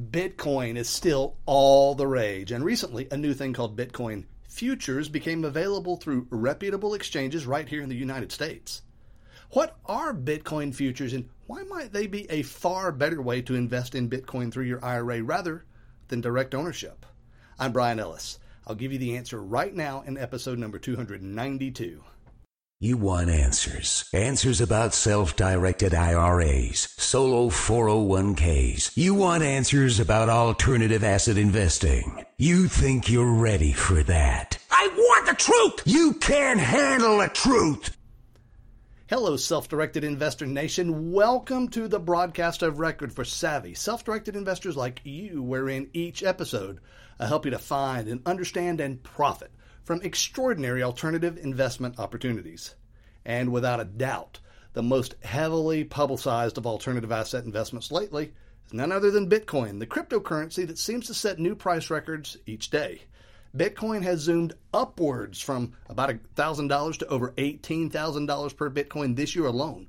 Bitcoin 0.00 0.76
is 0.76 0.88
still 0.88 1.36
all 1.44 1.94
the 1.94 2.06
rage, 2.06 2.52
and 2.52 2.64
recently 2.64 3.06
a 3.10 3.18
new 3.18 3.34
thing 3.34 3.52
called 3.52 3.76
Bitcoin 3.76 4.24
futures 4.48 5.10
became 5.10 5.44
available 5.44 5.96
through 5.96 6.26
reputable 6.30 6.94
exchanges 6.94 7.46
right 7.46 7.68
here 7.68 7.82
in 7.82 7.90
the 7.90 7.96
United 7.96 8.32
States. 8.32 8.80
What 9.50 9.76
are 9.84 10.14
Bitcoin 10.14 10.74
futures 10.74 11.12
and 11.12 11.28
why 11.46 11.64
might 11.64 11.92
they 11.92 12.06
be 12.06 12.30
a 12.30 12.42
far 12.42 12.92
better 12.92 13.20
way 13.20 13.42
to 13.42 13.54
invest 13.54 13.94
in 13.94 14.08
Bitcoin 14.08 14.50
through 14.50 14.64
your 14.64 14.82
IRA 14.82 15.22
rather 15.22 15.66
than 16.08 16.22
direct 16.22 16.54
ownership? 16.54 17.04
I'm 17.58 17.72
Brian 17.72 18.00
Ellis. 18.00 18.38
I'll 18.66 18.76
give 18.76 18.92
you 18.92 18.98
the 18.98 19.16
answer 19.18 19.42
right 19.42 19.74
now 19.74 20.02
in 20.06 20.16
episode 20.16 20.58
number 20.58 20.78
292. 20.78 22.02
You 22.82 22.96
want 22.96 23.28
answers. 23.28 24.08
Answers 24.14 24.62
about 24.62 24.94
self-directed 24.94 25.92
IRAs, 25.92 26.88
solo 26.96 27.50
401ks. 27.50 28.96
You 28.96 29.12
want 29.12 29.42
answers 29.42 30.00
about 30.00 30.30
alternative 30.30 31.04
asset 31.04 31.36
investing. 31.36 32.24
You 32.38 32.68
think 32.68 33.10
you're 33.10 33.34
ready 33.34 33.72
for 33.72 34.02
that. 34.04 34.56
I 34.70 34.88
want 34.96 35.26
the 35.26 35.34
truth! 35.34 35.82
You 35.84 36.14
can't 36.14 36.58
handle 36.58 37.18
the 37.18 37.28
truth! 37.28 37.98
Hello, 39.08 39.36
self 39.36 39.68
directed 39.68 40.02
investor 40.02 40.46
nation. 40.46 41.12
Welcome 41.12 41.68
to 41.72 41.86
the 41.86 42.00
broadcast 42.00 42.62
of 42.62 42.78
record 42.78 43.12
for 43.12 43.26
savvy, 43.26 43.74
self 43.74 44.04
directed 44.04 44.36
investors 44.36 44.78
like 44.78 45.02
you, 45.04 45.42
wherein 45.42 45.90
each 45.92 46.22
episode 46.22 46.80
I 47.18 47.26
help 47.26 47.44
you 47.44 47.50
to 47.50 47.58
find 47.58 48.08
and 48.08 48.22
understand 48.24 48.80
and 48.80 49.02
profit 49.02 49.52
from 49.90 50.02
extraordinary 50.02 50.84
alternative 50.84 51.36
investment 51.36 51.98
opportunities. 51.98 52.76
And 53.24 53.50
without 53.50 53.80
a 53.80 53.84
doubt, 53.84 54.38
the 54.72 54.84
most 54.84 55.16
heavily 55.24 55.82
publicized 55.82 56.56
of 56.56 56.64
alternative 56.64 57.10
asset 57.10 57.44
investments 57.44 57.90
lately 57.90 58.32
is 58.68 58.72
none 58.72 58.92
other 58.92 59.10
than 59.10 59.28
Bitcoin, 59.28 59.80
the 59.80 59.88
cryptocurrency 59.88 60.64
that 60.64 60.78
seems 60.78 61.08
to 61.08 61.14
set 61.14 61.40
new 61.40 61.56
price 61.56 61.90
records 61.90 62.36
each 62.46 62.70
day. 62.70 63.02
Bitcoin 63.56 64.04
has 64.04 64.20
zoomed 64.20 64.54
upwards 64.72 65.40
from 65.42 65.72
about 65.88 66.10
$1,000 66.36 66.98
to 66.98 67.08
over 67.08 67.32
$18,000 67.32 68.56
per 68.56 68.70
Bitcoin 68.70 69.16
this 69.16 69.34
year 69.34 69.46
alone. 69.46 69.88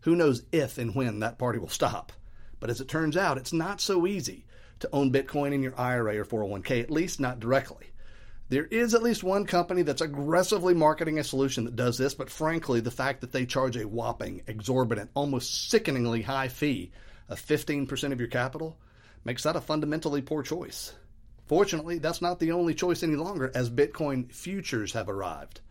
Who 0.00 0.16
knows 0.16 0.44
if 0.50 0.78
and 0.78 0.94
when 0.94 1.20
that 1.20 1.36
party 1.36 1.58
will 1.58 1.68
stop? 1.68 2.10
But 2.58 2.70
as 2.70 2.80
it 2.80 2.88
turns 2.88 3.18
out, 3.18 3.36
it's 3.36 3.52
not 3.52 3.82
so 3.82 4.06
easy 4.06 4.46
to 4.80 4.88
own 4.94 5.12
Bitcoin 5.12 5.52
in 5.52 5.62
your 5.62 5.78
IRA 5.78 6.16
or 6.16 6.24
401k, 6.24 6.82
at 6.82 6.90
least 6.90 7.20
not 7.20 7.38
directly. 7.38 7.92
There 8.52 8.66
is 8.66 8.92
at 8.94 9.02
least 9.02 9.24
one 9.24 9.46
company 9.46 9.80
that's 9.80 10.02
aggressively 10.02 10.74
marketing 10.74 11.18
a 11.18 11.24
solution 11.24 11.64
that 11.64 11.74
does 11.74 11.96
this, 11.96 12.12
but 12.12 12.28
frankly, 12.28 12.80
the 12.80 12.90
fact 12.90 13.22
that 13.22 13.32
they 13.32 13.46
charge 13.46 13.78
a 13.78 13.88
whopping, 13.88 14.42
exorbitant, 14.46 15.10
almost 15.14 15.70
sickeningly 15.70 16.20
high 16.20 16.48
fee 16.48 16.92
of 17.30 17.40
15% 17.40 18.12
of 18.12 18.20
your 18.20 18.28
capital 18.28 18.76
makes 19.24 19.44
that 19.44 19.56
a 19.56 19.60
fundamentally 19.62 20.20
poor 20.20 20.42
choice. 20.42 20.92
Fortunately, 21.46 21.98
that's 21.98 22.20
not 22.20 22.40
the 22.40 22.52
only 22.52 22.74
choice 22.74 23.02
any 23.02 23.16
longer, 23.16 23.50
as 23.54 23.70
Bitcoin 23.70 24.30
futures 24.30 24.92
have 24.92 25.08
arrived. 25.08 25.62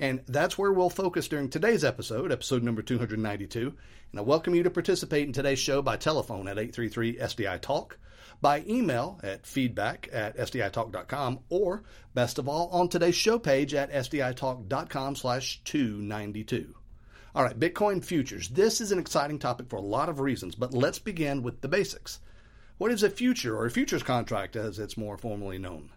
And 0.00 0.22
that's 0.26 0.56
where 0.56 0.72
we'll 0.72 0.88
focus 0.88 1.28
during 1.28 1.50
today's 1.50 1.84
episode, 1.84 2.32
episode 2.32 2.62
number 2.62 2.80
292. 2.80 3.74
And 4.10 4.18
I 4.18 4.22
welcome 4.22 4.54
you 4.54 4.62
to 4.62 4.70
participate 4.70 5.26
in 5.26 5.34
today's 5.34 5.58
show 5.58 5.82
by 5.82 5.98
telephone 5.98 6.48
at 6.48 6.58
833 6.58 7.18
SDI 7.18 7.60
Talk 7.60 7.98
by 8.40 8.64
email 8.66 9.20
at 9.22 9.44
feedback 9.44 10.08
at 10.10 10.38
sditalk.com 10.38 11.40
or, 11.50 11.82
best 12.14 12.38
of 12.38 12.48
all, 12.48 12.68
on 12.68 12.88
today's 12.88 13.14
show 13.14 13.38
page 13.38 13.74
at 13.74 13.92
sditalk.com 13.92 15.16
slash 15.16 15.60
292. 15.64 16.74
All 17.34 17.44
right, 17.44 17.60
Bitcoin 17.60 18.02
futures. 18.02 18.48
This 18.48 18.80
is 18.80 18.92
an 18.92 18.98
exciting 18.98 19.38
topic 19.38 19.68
for 19.68 19.76
a 19.76 19.82
lot 19.82 20.08
of 20.08 20.18
reasons, 20.18 20.54
but 20.54 20.72
let's 20.72 20.98
begin 20.98 21.42
with 21.42 21.60
the 21.60 21.68
basics. 21.68 22.20
What 22.78 22.90
is 22.90 23.02
a 23.02 23.10
future 23.10 23.54
or 23.54 23.66
a 23.66 23.70
futures 23.70 24.02
contract 24.02 24.56
as 24.56 24.78
it's 24.78 24.96
more 24.96 25.18
formally 25.18 25.58
known? 25.58 25.90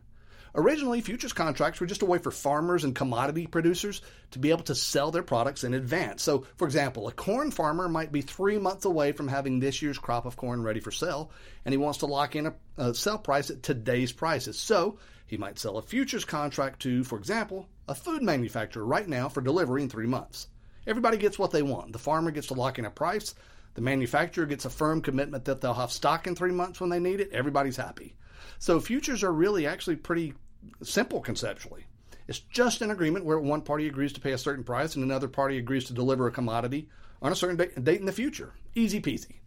Originally, 0.55 1.01
futures 1.01 1.33
contracts 1.33 1.79
were 1.79 1.87
just 1.87 2.03
a 2.03 2.05
way 2.05 2.19
for 2.19 2.29
farmers 2.29 2.83
and 2.83 2.93
commodity 2.93 3.47
producers 3.47 4.01
to 4.31 4.39
be 4.39 4.51
able 4.51 4.61
to 4.63 4.75
sell 4.75 5.09
their 5.09 5.23
products 5.23 5.63
in 5.63 5.73
advance. 5.73 6.21
So, 6.21 6.45
for 6.57 6.65
example, 6.65 7.07
a 7.07 7.11
corn 7.11 7.49
farmer 7.49 7.89
might 7.89 8.11
be 8.11 8.21
three 8.21 8.59
months 8.59 8.85
away 8.85 9.13
from 9.13 9.27
having 9.27 9.59
this 9.59 9.81
year's 9.81 9.97
crop 9.97 10.25
of 10.25 10.37
corn 10.37 10.61
ready 10.61 10.79
for 10.79 10.91
sale, 10.91 11.31
and 11.65 11.73
he 11.73 11.77
wants 11.77 11.99
to 11.99 12.05
lock 12.05 12.35
in 12.35 12.45
a, 12.45 12.53
a 12.77 12.93
sell 12.93 13.17
price 13.17 13.49
at 13.49 13.63
today's 13.63 14.11
prices. 14.11 14.59
So, 14.59 14.99
he 15.25 15.37
might 15.37 15.57
sell 15.57 15.77
a 15.77 15.81
futures 15.81 16.25
contract 16.25 16.81
to, 16.81 17.03
for 17.03 17.17
example, 17.17 17.67
a 17.87 17.95
food 17.95 18.21
manufacturer 18.21 18.85
right 18.85 19.07
now 19.07 19.29
for 19.29 19.41
delivery 19.41 19.81
in 19.81 19.89
three 19.89 20.05
months. 20.05 20.47
Everybody 20.85 21.17
gets 21.17 21.39
what 21.39 21.49
they 21.49 21.63
want. 21.63 21.93
The 21.93 21.99
farmer 21.99 22.29
gets 22.29 22.47
to 22.47 22.53
lock 22.53 22.77
in 22.77 22.85
a 22.85 22.91
price. 22.91 23.33
The 23.73 23.81
manufacturer 23.81 24.45
gets 24.45 24.65
a 24.65 24.69
firm 24.69 25.01
commitment 25.01 25.45
that 25.45 25.61
they'll 25.61 25.73
have 25.73 25.91
stock 25.91 26.27
in 26.27 26.35
three 26.35 26.51
months 26.51 26.79
when 26.79 26.91
they 26.91 26.99
need 26.99 27.21
it. 27.21 27.31
Everybody's 27.31 27.77
happy. 27.77 28.15
So 28.59 28.79
futures 28.79 29.23
are 29.23 29.31
really 29.31 29.65
actually 29.65 29.95
pretty 29.95 30.33
simple 30.81 31.21
conceptually. 31.21 31.85
It's 32.27 32.39
just 32.39 32.81
an 32.81 32.91
agreement 32.91 33.25
where 33.25 33.39
one 33.39 33.61
party 33.61 33.87
agrees 33.87 34.13
to 34.13 34.21
pay 34.21 34.31
a 34.31 34.37
certain 34.37 34.63
price 34.63 34.95
and 34.95 35.03
another 35.03 35.27
party 35.27 35.57
agrees 35.57 35.85
to 35.85 35.93
deliver 35.93 36.27
a 36.27 36.31
commodity 36.31 36.89
on 37.21 37.31
a 37.31 37.35
certain 37.35 37.57
date 37.57 37.99
in 37.99 38.05
the 38.05 38.11
future. 38.11 38.53
Easy 38.75 39.01
peasy. 39.01 39.39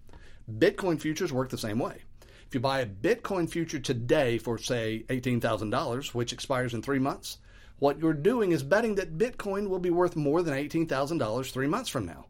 Bitcoin 0.50 1.00
futures 1.00 1.32
work 1.32 1.48
the 1.48 1.58
same 1.58 1.78
way. 1.78 2.02
If 2.46 2.54
you 2.54 2.60
buy 2.60 2.80
a 2.80 2.86
Bitcoin 2.86 3.50
future 3.50 3.80
today 3.80 4.38
for, 4.38 4.56
say, 4.58 5.04
$18,000, 5.08 6.14
which 6.14 6.32
expires 6.32 6.74
in 6.74 6.82
three 6.82 7.00
months, 7.00 7.38
what 7.78 7.98
you're 7.98 8.14
doing 8.14 8.52
is 8.52 8.62
betting 8.62 8.94
that 8.94 9.18
Bitcoin 9.18 9.68
will 9.68 9.80
be 9.80 9.90
worth 9.90 10.14
more 10.14 10.42
than 10.42 10.54
$18,000 10.54 11.50
three 11.50 11.66
months 11.66 11.90
from 11.90 12.06
now. 12.06 12.26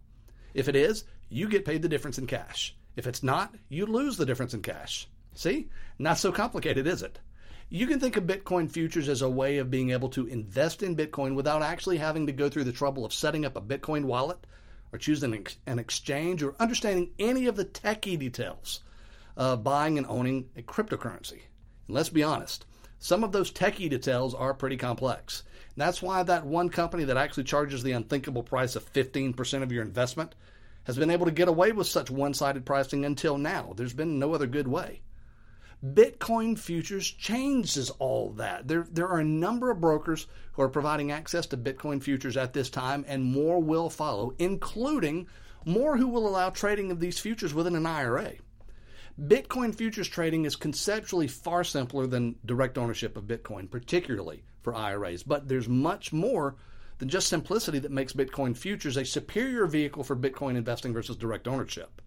If 0.55 0.69
it 0.69 0.77
is, 0.77 1.05
you 1.29 1.49
get 1.49 1.67
paid 1.67 1.83
the 1.83 1.89
difference 1.89 2.19
in 2.19 2.27
cash. 2.27 2.75
If 2.97 3.07
it's 3.07 3.23
not, 3.23 3.55
you 3.69 3.85
lose 3.85 4.17
the 4.17 4.27
difference 4.27 4.55
in 4.55 4.63
cash. 4.63 5.07
See? 5.35 5.69
Not 5.99 6.19
so 6.19 6.33
complicated, 6.33 6.87
is 6.87 7.03
it? 7.03 7.19
You 7.69 7.89
can 7.89 7.99
think 7.99 8.17
of 8.17 8.25
Bitcoin 8.25 8.71
futures 8.71 9.09
as 9.09 9.23
a 9.23 9.29
way 9.29 9.59
of 9.59 9.73
being 9.73 9.91
able 9.91 10.09
to 10.11 10.29
invest 10.29 10.85
in 10.85 10.95
Bitcoin 10.95 11.35
without 11.35 11.63
actually 11.63 11.97
having 11.97 12.27
to 12.27 12.33
go 12.33 12.49
through 12.49 12.63
the 12.63 12.71
trouble 12.71 13.05
of 13.05 13.13
setting 13.13 13.45
up 13.45 13.57
a 13.57 13.61
Bitcoin 13.61 14.05
wallet 14.05 14.39
or 14.93 15.01
choosing 15.01 15.45
an 15.67 15.79
exchange 15.81 16.45
or 16.45 16.55
understanding 16.61 17.11
any 17.19 17.47
of 17.47 17.57
the 17.57 17.65
techie 17.65 18.17
details 18.17 18.83
of 19.37 19.65
buying 19.65 19.99
and 19.99 20.07
owning 20.07 20.49
a 20.57 20.63
cryptocurrency. 20.63 21.41
And 21.89 21.97
let's 21.97 22.09
be 22.09 22.23
honest, 22.23 22.67
some 23.01 23.25
of 23.25 23.33
those 23.33 23.51
techie 23.51 23.91
details 23.91 24.33
are 24.33 24.55
pretty 24.55 24.77
complex. 24.77 25.43
And 25.75 25.83
that's 25.83 26.01
why 26.01 26.23
that 26.23 26.47
one 26.47 26.69
company 26.69 27.03
that 27.05 27.17
actually 27.17 27.45
charges 27.45 27.83
the 27.83 27.93
unthinkable 27.93 28.45
price 28.45 28.77
of 28.77 28.93
15% 28.93 29.65
of 29.65 29.73
your 29.73 29.83
investment 29.83 30.37
has 30.85 30.97
been 30.97 31.11
able 31.11 31.27
to 31.27 31.33
get 31.33 31.49
away 31.49 31.73
with 31.73 31.89
such 31.89 32.13
one 32.13 32.33
sided 32.33 32.65
pricing 32.65 33.05
until 33.05 33.39
now. 33.39 33.73
There's 33.75 33.93
been 33.93 34.21
no 34.21 34.35
other 34.35 34.47
good 34.47 34.69
way. 34.69 35.01
Bitcoin 35.85 36.59
futures 36.59 37.11
changes 37.11 37.91
all 37.91 38.31
that. 38.33 38.67
There, 38.67 38.87
there 38.91 39.09
are 39.09 39.21
a 39.21 39.25
number 39.25 39.71
of 39.71 39.81
brokers 39.81 40.27
who 40.53 40.63
are 40.63 40.69
providing 40.69 41.13
access 41.13 41.47
to 41.47 41.57
Bitcoin 41.57 42.03
futures 42.03 42.37
at 42.37 42.55
this 42.55 42.71
time, 42.71 43.05
and 43.07 43.23
more 43.25 43.61
will 43.61 43.91
follow, 43.91 44.35
including 44.39 45.27
more 45.67 45.97
who 45.97 46.09
will 46.09 46.27
allow 46.27 46.49
trading 46.51 46.91
of 46.91 47.01
these 47.01 47.19
futures 47.19 47.53
within 47.53 47.75
an 47.75 47.85
IRA. 47.85 48.33
Bitcoin 49.21 49.75
futures 49.75 50.09
trading 50.09 50.45
is 50.45 50.57
conceptually 50.57 51.27
far 51.27 51.65
simpler 51.65 52.07
than 52.07 52.37
direct 52.45 52.79
ownership 52.79 53.17
of 53.17 53.25
Bitcoin, 53.25 53.71
particularly 53.71 54.45
for 54.63 54.75
IRAs, 54.75 55.23
but 55.23 55.49
there's 55.49 55.69
much 55.69 56.13
more 56.13 56.57
than 56.99 57.09
just 57.09 57.29
simplicity 57.29 57.79
that 57.79 57.91
makes 57.91 58.13
Bitcoin 58.13 58.57
futures 58.57 58.97
a 58.97 59.05
superior 59.05 59.67
vehicle 59.67 60.05
for 60.05 60.17
Bitcoin 60.17 60.57
investing 60.57 60.93
versus 60.93 61.17
direct 61.17 61.47
ownership. 61.47 62.01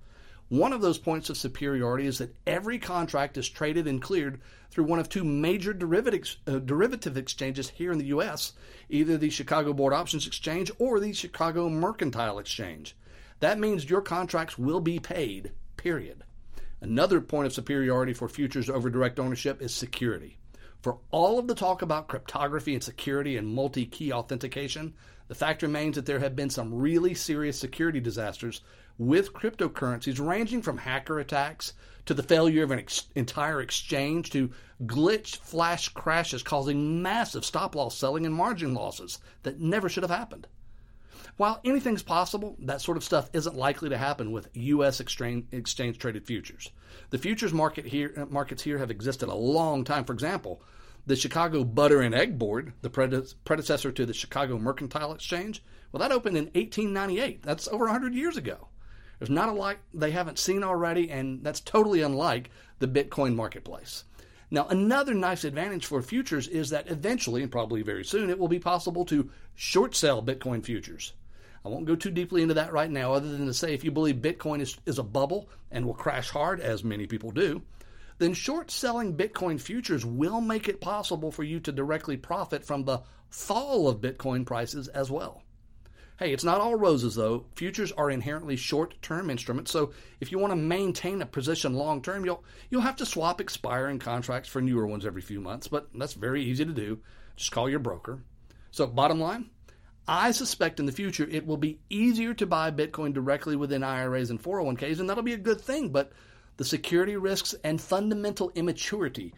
One 0.50 0.74
of 0.74 0.82
those 0.82 0.98
points 0.98 1.30
of 1.30 1.38
superiority 1.38 2.08
is 2.08 2.18
that 2.18 2.36
every 2.48 2.80
contract 2.80 3.38
is 3.38 3.48
traded 3.48 3.88
and 3.88 4.02
cleared 4.02 4.42
through 4.72 4.86
one 4.86 4.98
of 4.98 5.08
two 5.08 5.24
major 5.24 5.74
derivative, 5.74 6.38
uh, 6.48 6.58
derivative 6.58 7.18
exchanges 7.18 7.70
here 7.70 7.92
in 7.92 8.00
the 8.00 8.08
U.S., 8.08 8.54
either 8.90 9.16
the 9.16 9.30
Chicago 9.30 9.74
Board 9.74 9.94
Options 9.94 10.26
Exchange 10.26 10.72
or 10.80 11.00
the 11.00 11.14
Chicago 11.14 11.70
Mercantile 11.70 12.40
Exchange. 12.40 12.96
That 13.42 13.60
means 13.60 13.88
your 13.88 14.02
contracts 14.02 14.58
will 14.58 14.80
be 14.80 15.00
paid, 15.00 15.52
period. 15.78 16.24
Another 16.82 17.22
point 17.22 17.46
of 17.46 17.54
superiority 17.54 18.14
for 18.14 18.28
futures 18.28 18.72
over 18.72 18.90
direct 18.90 19.20
ownership 19.20 19.62
is 19.62 19.74
security. 19.74 20.40
For 20.82 20.98
all 21.12 21.38
of 21.38 21.46
the 21.46 21.56
talk 21.56 21.84
about 21.84 22.08
cryptography 22.08 22.74
and 22.74 22.84
security 22.84 23.38
and 23.38 23.48
multi 23.48 23.86
key 23.86 24.12
authentication, 24.12 24.96
the 25.28 25.36
fact 25.36 25.62
remains 25.62 25.96
that 25.96 26.08
there 26.08 26.20
have 26.20 26.36
been 26.36 26.50
some 26.50 26.74
really 26.74 27.14
serious 27.14 27.60
security 27.60 28.00
disasters 28.00 28.62
with 29.00 29.34
cryptocurrencies, 29.34 30.24
ranging 30.24 30.62
from 30.62 30.78
hacker 30.78 31.20
attacks 31.20 31.74
to 32.06 32.14
the 32.14 32.22
failure 32.22 32.64
of 32.64 32.72
an 32.72 32.80
ex- 32.80 33.08
entire 33.16 33.62
exchange 33.62 34.30
to 34.32 34.52
glitched 34.84 35.38
flash 35.38 35.90
crashes 35.90 36.44
causing 36.44 37.02
massive 37.02 37.46
stop 37.46 37.76
loss 37.76 37.98
selling 37.98 38.26
and 38.26 38.36
margin 38.36 38.74
losses 38.74 39.20
that 39.44 39.60
never 39.60 39.88
should 39.88 40.04
have 40.04 40.12
happened. 40.12 40.48
While 41.38 41.62
anything's 41.64 42.04
possible, 42.04 42.58
that 42.60 42.82
sort 42.82 42.98
of 42.98 43.04
stuff 43.04 43.30
isn't 43.32 43.56
likely 43.56 43.88
to 43.88 43.98
happen 43.98 44.34
with 44.34 44.50
U.S. 44.54 45.00
exchange, 45.00 45.98
traded 45.98 46.26
futures. 46.26 46.70
The 47.12 47.18
futures 47.18 47.54
market 47.54 47.86
here, 47.86 48.14
uh, 48.18 48.26
markets 48.26 48.64
here 48.64 48.78
have 48.80 48.92
existed 48.92 49.30
a 49.30 49.36
long 49.36 49.86
time. 49.86 50.04
For 50.04 50.12
example, 50.12 50.62
the 51.06 51.16
Chicago 51.16 51.64
Butter 51.64 52.02
and 52.02 52.14
Egg 52.14 52.38
Board, 52.38 52.74
the 52.82 52.90
predecessor 53.46 53.94
to 53.94 54.06
the 54.06 54.14
Chicago 54.14 54.58
Mercantile 54.58 55.14
Exchange, 55.14 55.64
well, 55.94 56.02
that 56.02 56.12
opened 56.12 56.36
in 56.36 56.46
1898. 56.46 57.42
That's 57.42 57.70
over 57.70 57.86
100 57.86 58.14
years 58.14 58.36
ago. 58.36 58.68
There's 59.20 59.30
not 59.30 59.50
a 59.50 59.54
lot 59.54 59.78
they 59.94 60.12
haven't 60.12 60.40
seen 60.40 60.64
already, 60.64 61.12
and 61.12 61.44
that's 61.44 61.60
totally 61.60 62.02
unlike 62.02 62.50
the 62.80 62.88
Bitcoin 62.88 63.36
marketplace. 63.36 64.06
Now, 64.50 64.68
another 64.68 65.14
nice 65.14 65.44
advantage 65.44 65.86
for 65.86 66.02
futures 66.02 66.48
is 66.48 66.70
that 66.72 66.90
eventually, 66.90 67.44
and 67.44 67.52
probably 67.52 67.84
very 67.84 68.04
soon, 68.04 68.30
it 68.30 68.40
will 68.40 68.48
be 68.48 68.60
possible 68.60 69.06
to 69.06 69.30
short 69.54 69.94
sell 69.94 70.24
Bitcoin 70.24 70.64
futures. 70.64 71.14
I 71.64 71.70
won't 71.70 71.86
go 71.86 71.96
too 71.96 72.10
deeply 72.10 72.42
into 72.42 72.54
that 72.56 72.72
right 72.72 72.90
now, 72.90 73.14
other 73.14 73.30
than 73.30 73.46
to 73.46 73.54
say 73.54 73.74
if 73.74 73.84
you 73.84 73.92
believe 73.92 74.16
Bitcoin 74.16 74.62
is, 74.62 74.78
is 74.86 74.98
a 74.98 75.04
bubble 75.04 75.50
and 75.70 75.86
will 75.86 75.94
crash 75.94 76.30
hard, 76.30 76.62
as 76.62 76.84
many 76.84 77.06
people 77.06 77.32
do, 77.32 77.62
then 78.18 78.34
short 78.34 78.72
selling 78.72 79.16
Bitcoin 79.16 79.60
futures 79.60 80.06
will 80.06 80.42
make 80.42 80.68
it 80.68 80.82
possible 80.82 81.32
for 81.32 81.44
you 81.44 81.60
to 81.60 81.72
directly 81.72 82.18
profit 82.18 82.64
from 82.64 82.86
the 82.86 83.02
fall 83.30 83.88
of 83.88 84.02
Bitcoin 84.02 84.46
prices 84.46 84.88
as 84.88 85.12
well. 85.12 85.44
Hey, 86.20 86.34
it's 86.34 86.44
not 86.44 86.60
all 86.60 86.76
roses 86.76 87.16
though. 87.16 87.46
Futures 87.56 87.94
are 87.94 88.12
inherently 88.12 88.58
short-term 88.58 89.30
instruments, 89.30 89.72
so 89.72 89.94
if 90.20 90.34
you 90.34 90.38
want 90.38 90.52
to 90.52 90.58
maintain 90.58 91.22
a 91.22 91.26
position 91.26 91.76
long 91.76 92.02
term, 92.02 92.26
you'll 92.26 92.44
you'll 92.70 92.82
have 92.82 92.98
to 92.98 93.06
swap 93.06 93.40
expiring 93.40 94.00
contracts 94.00 94.50
for 94.50 94.62
newer 94.62 94.86
ones 94.86 95.06
every 95.06 95.22
few 95.22 95.40
months, 95.40 95.70
but 95.70 95.88
that's 95.96 96.16
very 96.16 96.44
easy 96.44 96.66
to 96.66 96.74
do. 96.74 97.00
Just 97.38 97.54
call 97.54 97.70
your 97.70 97.80
broker. 97.80 98.22
So, 98.70 98.86
bottom 98.86 99.22
line, 99.22 99.50
I 100.10 100.32
suspect 100.32 100.82
in 100.82 100.86
the 100.86 100.92
future 100.92 101.26
it 101.32 101.48
will 101.48 101.56
be 101.56 101.80
easier 101.90 102.34
to 102.34 102.46
buy 102.46 102.70
Bitcoin 102.70 103.14
directly 103.14 103.56
within 103.56 103.82
IRAs 103.82 104.30
and 104.30 104.44
401ks, 104.44 105.00
and 105.00 105.10
that'll 105.10 105.24
be 105.24 105.32
a 105.32 105.38
good 105.38 105.62
thing, 105.62 105.88
but 105.88 106.12
the 106.58 106.66
security 106.66 107.16
risks 107.16 107.56
and 107.64 107.80
fundamental 107.80 108.52
immaturity 108.56 109.34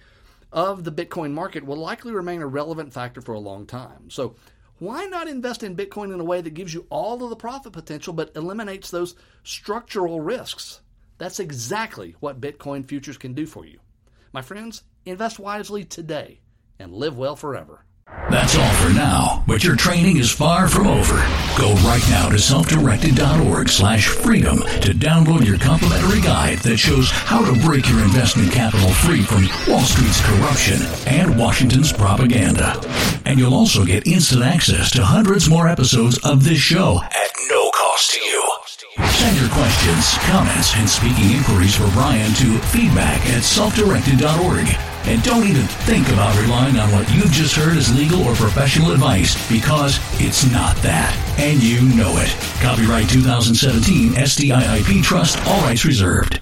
of 0.51 0.83
the 0.83 0.92
Bitcoin 0.92 1.31
market 1.31 1.63
will 1.63 1.78
likely 1.78 2.12
remain 2.12 2.42
a 2.42 2.48
relevant 2.48 2.92
factor 2.92 3.22
for 3.22 3.33
a 3.33 3.39
long 3.39 3.68
time. 3.68 4.10
So, 4.10 4.36
why 4.81 5.06
not 5.06 5.28
invest 5.28 5.62
in 5.62 5.75
Bitcoin 5.75 6.12
in 6.12 6.19
a 6.19 6.24
way 6.24 6.42
that 6.42 6.56
gives 6.56 6.74
you 6.74 6.88
all 6.89 7.24
of 7.24 7.30
the 7.30 7.36
profit 7.36 7.72
potential 7.72 8.13
but 8.13 8.36
eliminates 8.36 8.89
those 8.89 9.13
structural 9.44 10.19
risks? 10.19 10.81
That's 11.19 11.39
exactly 11.39 12.16
what 12.19 12.42
Bitcoin 12.42 12.83
futures 12.83 13.19
can 13.19 13.36
do 13.36 13.45
for 13.45 13.63
you. 13.63 13.78
My 14.33 14.42
friends, 14.42 14.81
invest 15.06 15.38
wisely 15.38 15.86
today 15.86 16.39
and 16.80 16.95
live 16.95 17.16
well 17.16 17.36
forever. 17.36 17.86
That's 18.31 18.58
all 18.58 18.74
for 18.75 18.94
now, 18.94 19.44
but 19.46 19.63
your 19.63 19.75
training 19.75 20.18
is 20.18 20.31
far 20.31 20.68
from 20.68 20.88
over. 20.88 21.16
Go 21.58 21.74
right 21.84 22.04
now 22.10 22.30
to 22.30 22.38
selfdirected.org 22.38 23.68
slash 23.68 24.08
freedom 24.08 24.60
to 24.60 24.94
download 24.94 25.46
your 25.46 25.58
complimentary 25.58 26.22
guide 26.22 26.60
that 26.60 26.78
shows 26.78 27.12
how 27.12 27.44
to 27.44 27.60
break 27.62 27.90
your 27.90 28.00
investment 28.00 28.52
capital 28.52 28.90
free 28.90 29.24
from 29.24 29.48
Wall 29.68 29.81
Street's 29.81 30.25
corruption 30.25 30.78
and 31.08 31.38
Washington's 31.38 31.92
propaganda. 31.92 32.80
And 33.25 33.38
you'll 33.38 33.54
also 33.54 33.86
get 33.86 34.08
instant 34.08 34.44
access 34.44 34.92
to 34.92 35.04
hundreds 35.04 35.50
more 35.50 35.68
episodes 35.68 36.18
of 36.19 36.44
this 36.44 36.60
show 36.60 37.02
at 37.04 37.31
no 37.50 37.69
cost 37.72 38.12
to 38.12 38.19
you. 38.19 38.50
Send 39.07 39.38
your 39.40 39.50
questions, 39.50 40.18
comments, 40.30 40.74
and 40.75 40.88
speaking 40.88 41.31
inquiries 41.31 41.75
for 41.75 41.90
Brian 41.92 42.34
to 42.36 42.57
feedback 42.68 43.19
at 43.28 43.44
selfdirected.org. 43.44 44.91
And 45.06 45.21
don't 45.24 45.48
even 45.48 45.65
think 45.88 46.07
about 46.09 46.39
relying 46.42 46.77
on 46.77 46.92
what 46.92 47.12
you've 47.13 47.31
just 47.31 47.56
heard 47.56 47.77
as 47.77 47.95
legal 47.95 48.24
or 48.24 48.36
professional 48.36 48.92
advice 48.92 49.36
because 49.50 50.00
it's 50.19 50.50
not 50.51 50.75
that. 50.77 51.15
And 51.39 51.62
you 51.62 51.81
know 51.95 52.18
it. 52.18 52.36
Copyright 52.62 53.09
2017 53.09 54.13
SDIIP 54.13 55.03
Trust, 55.03 55.39
all 55.48 55.62
rights 55.62 55.86
reserved. 55.86 56.41